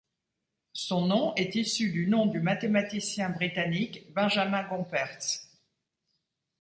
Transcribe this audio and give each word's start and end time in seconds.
Son 0.73 1.05
nom 1.05 1.35
est 1.35 1.53
issu 1.53 1.91
du 1.91 2.07
nom 2.07 2.25
du 2.25 2.39
mathématicien 2.39 3.29
britannique 3.29 4.11
Benjamin 4.13 4.63
Gompertz. 4.67 5.47